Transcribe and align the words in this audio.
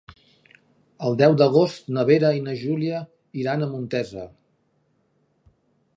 El 1.09 1.17
deu 1.21 1.35
d'agost 1.41 1.91
na 1.97 2.05
Vera 2.11 2.33
i 2.39 2.43
na 2.47 2.57
Júlia 2.63 3.03
iran 3.43 3.67
a 3.67 3.71
Montesa. 3.75 4.29